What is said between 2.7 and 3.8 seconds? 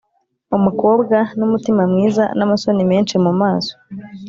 menshi mumaso